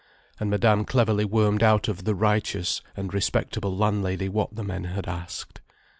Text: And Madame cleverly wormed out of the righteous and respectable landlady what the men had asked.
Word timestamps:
And 0.39 0.49
Madame 0.49 0.83
cleverly 0.83 1.25
wormed 1.25 1.61
out 1.61 1.87
of 1.87 2.05
the 2.05 2.15
righteous 2.15 2.81
and 2.97 3.13
respectable 3.13 3.77
landlady 3.77 4.29
what 4.29 4.55
the 4.55 4.63
men 4.63 4.85
had 4.85 5.07
asked. 5.07 5.61